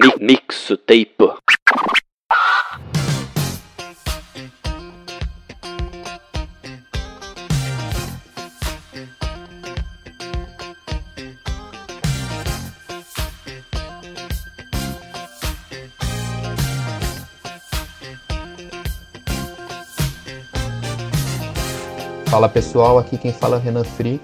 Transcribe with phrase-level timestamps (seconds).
[0.00, 1.14] Mi mixtape.
[22.30, 24.18] Fala pessoal, aqui quem fala é o Renan Free.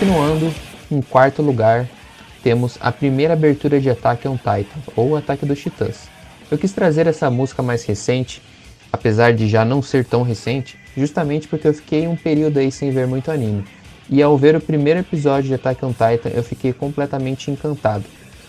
[0.00, 0.50] Continuando,
[0.90, 1.86] em quarto lugar,
[2.42, 6.08] temos a primeira abertura de Attack on Titan, ou Ataque dos Titãs.
[6.50, 8.40] Eu quis trazer essa música mais recente,
[8.90, 12.90] apesar de já não ser tão recente, justamente porque eu fiquei um período aí sem
[12.90, 13.62] ver muito anime.
[14.08, 18.06] E ao ver o primeiro episódio de Attack on Titan, eu fiquei completamente encantado,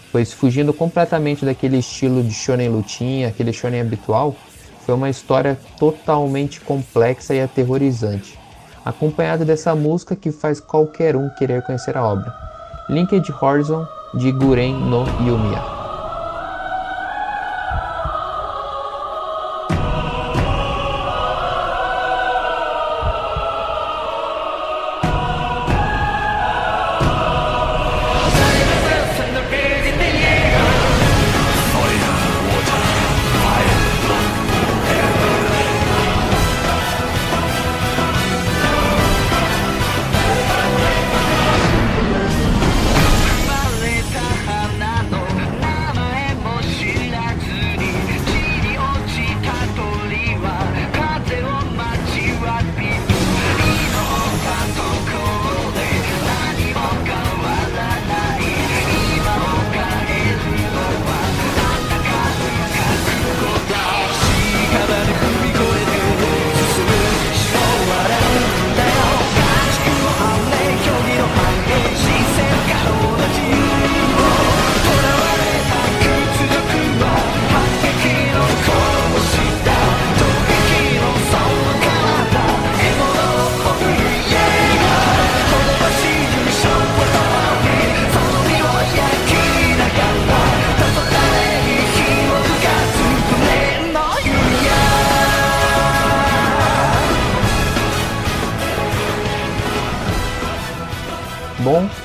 [0.09, 4.37] pois fugindo completamente daquele estilo de shonen lutinha, aquele shonen habitual,
[4.85, 8.39] foi uma história totalmente complexa e aterrorizante
[8.85, 12.33] acompanhado dessa música que faz qualquer um querer conhecer a obra.
[12.89, 15.70] Linked Horizon de Guren no Yumiya.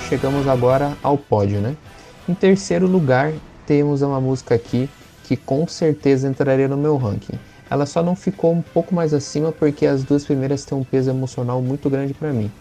[0.08, 1.76] Chegamos agora ao pódio, né?
[2.28, 3.32] Em terceiro lugar,
[3.66, 4.88] temos uma música aqui
[5.24, 7.36] que com certeza entraria no meu ranking.
[7.68, 11.10] Ela só não ficou um pouco mais acima porque as duas primeiras têm um peso
[11.10, 12.52] emocional muito grande para mim.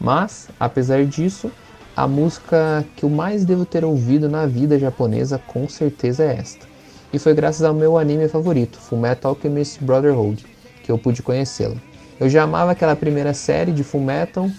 [0.00, 1.52] Mas, apesar disso,
[1.96, 6.66] a música que eu mais devo ter ouvido na vida japonesa com certeza é esta.
[7.12, 10.44] E foi graças ao meu anime favorito, Fullmetal Alchemist Brotherhood,
[10.82, 11.76] que eu pude conhecê-la.
[12.18, 14.50] Eu já amava aquela primeira série de Fullmetal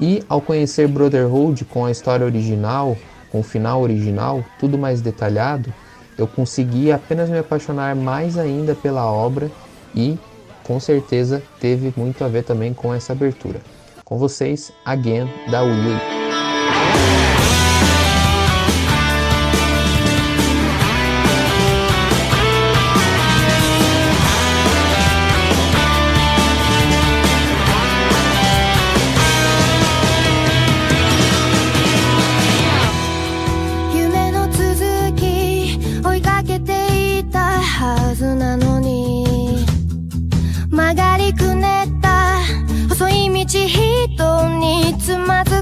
[0.00, 2.96] e ao conhecer Brotherhood com a história original,
[3.30, 5.72] com o final original, tudo mais detalhado,
[6.16, 9.50] eu consegui apenas me apaixonar mais ainda pela obra
[9.94, 10.18] e
[10.62, 13.60] com certeza teve muito a ver também com essa abertura.
[14.04, 16.13] Com vocês, Again da Will.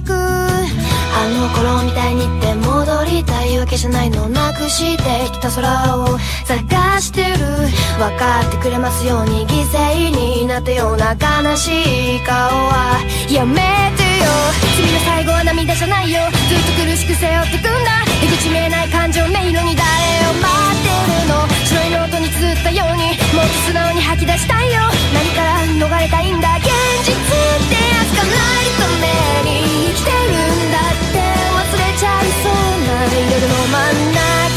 [0.03, 0.13] く。
[0.15, 7.53] あの頃みたいにって戻りたいわけじゃないのなくしてきた空を探してる。
[7.99, 12.99] 分かってくれますように犠牲になったような悲しい顔は
[13.31, 14.31] やめてよ。
[14.77, 16.23] 君の最後は涙じゃないよ。
[16.49, 18.07] ずっと苦しく背負ってくんだ。
[18.23, 19.83] 出口見えない感情迷路に誰
[20.31, 20.47] を待
[20.79, 20.89] って
[21.27, 21.47] るの？
[21.67, 24.81] 白いノートに綴ったようにもっと素直に吐き出したいよ。
[25.13, 26.57] 何から逃れたいんだ？
[26.59, 26.71] 現
[27.03, 27.19] 実っ
[27.67, 28.31] てやつかな
[28.63, 31.19] いために生きてるんだって。
[31.53, 32.53] 忘れちゃいそう
[32.87, 34.52] な夜の真ん中。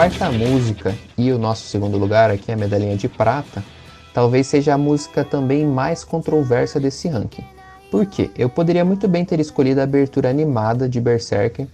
[0.00, 3.62] Quarta música e o nosso segundo lugar aqui, a medalhinha de prata,
[4.14, 7.44] talvez seja a música também mais controversa desse ranking.
[7.90, 8.30] Por quê?
[8.34, 11.66] Eu poderia muito bem ter escolhido a abertura animada de Berserker,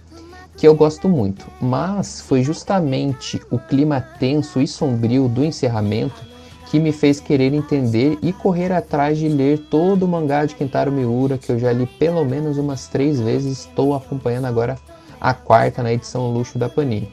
[0.57, 6.21] que eu gosto muito, mas foi justamente o clima tenso e sombrio do encerramento
[6.69, 10.91] que me fez querer entender e correr atrás de ler todo o mangá de Kentaro
[10.91, 14.77] Miura, que eu já li pelo menos umas três vezes, estou acompanhando agora
[15.17, 17.09] a quarta na edição luxo da Panini.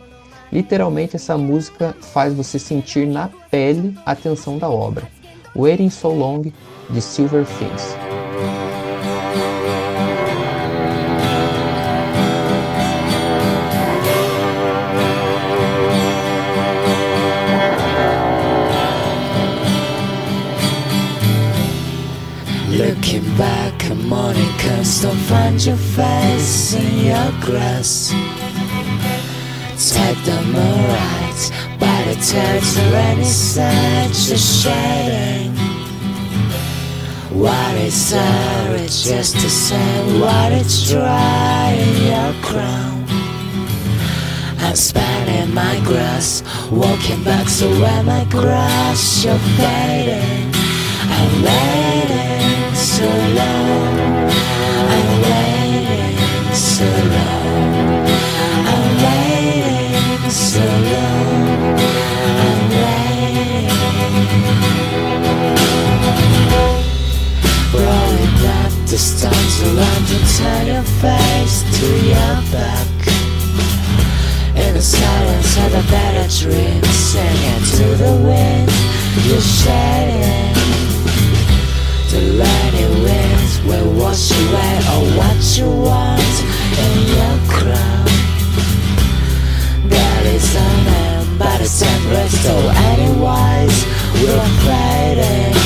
[0.54, 5.10] Literalmente essa música faz você sentir na pele a tensão da obra.
[5.56, 6.44] Waiting So Long,
[6.88, 7.96] de Silver Fins.
[22.70, 28.12] Looking back, a morning comes, don't find your face in your grass.
[29.92, 35.52] Take them alright, by the turtle and it's such a shame.
[37.30, 38.76] What is there?
[38.76, 40.20] It's just the same.
[40.20, 43.04] What it's dry in your crown.
[44.60, 50.53] I'm spanning my grass, walking back so when my grass you're fading.
[76.42, 78.70] Better singing to the wind,
[79.24, 80.52] you're shedding.
[82.10, 86.34] The lightning winds will wash away all what you want
[86.84, 88.06] in your crown.
[89.88, 92.54] That is on them, but it's temperate, so
[92.90, 93.86] anyways,
[94.20, 95.63] we're fading.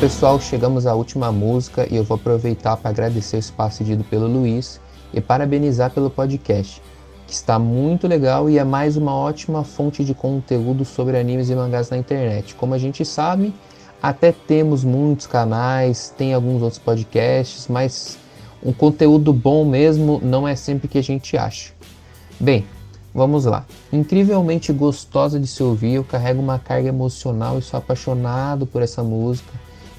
[0.00, 4.28] Pessoal, chegamos à última música e eu vou aproveitar para agradecer o espaço cedido pelo
[4.28, 4.80] Luiz
[5.12, 6.80] e parabenizar pelo podcast,
[7.26, 11.54] que está muito legal e é mais uma ótima fonte de conteúdo sobre animes e
[11.56, 12.54] mangás na internet.
[12.54, 13.52] Como a gente sabe,
[14.00, 18.16] até temos muitos canais, tem alguns outros podcasts, mas
[18.62, 21.72] um conteúdo bom mesmo não é sempre que a gente acha.
[22.38, 22.64] Bem,
[23.14, 23.64] Vamos lá.
[23.92, 29.02] Incrivelmente gostosa de se ouvir, eu carrego uma carga emocional e sou apaixonado por essa
[29.02, 29.50] música.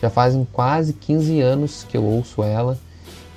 [0.01, 2.77] Já fazem quase 15 anos que eu ouço ela,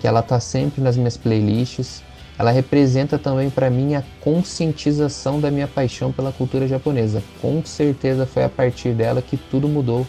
[0.00, 2.02] que ela tá sempre nas minhas playlists.
[2.38, 7.22] Ela representa também para mim a conscientização da minha paixão pela cultura japonesa.
[7.40, 10.06] Com certeza foi a partir dela que tudo mudou.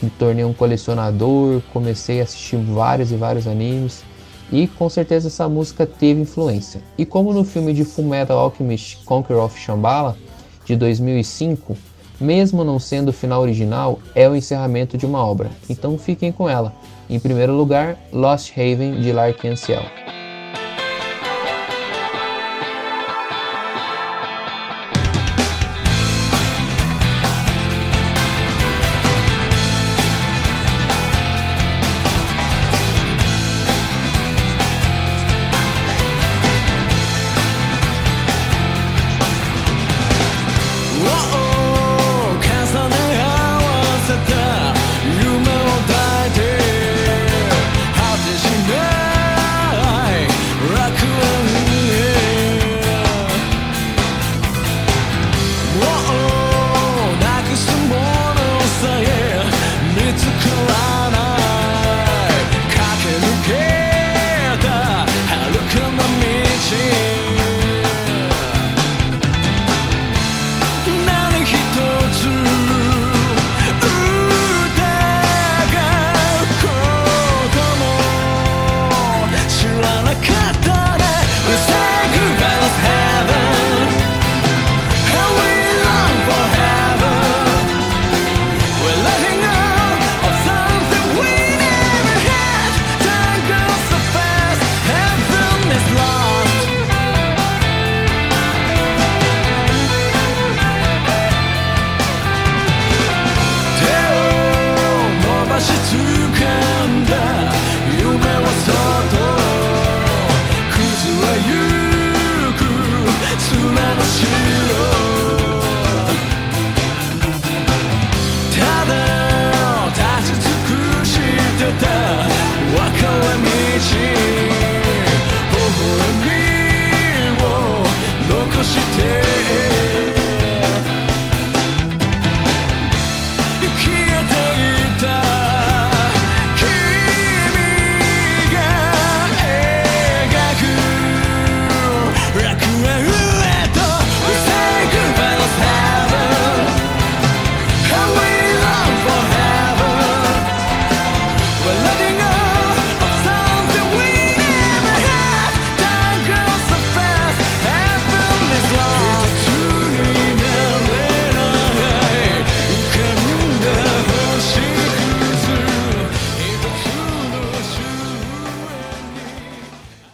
[0.00, 4.04] Me tornei um colecionador, comecei a assistir vários e vários animes
[4.50, 6.80] e com certeza essa música teve influência.
[6.96, 10.16] E como no filme de Fullmetal Alchemist Conqueror of Shambhala
[10.64, 11.76] de 2005,
[12.20, 15.50] mesmo não sendo o final original, é o encerramento de uma obra.
[15.68, 16.72] Então fiquem com ela.
[17.08, 19.82] Em primeiro lugar, Lost Haven de Larkin Ciel.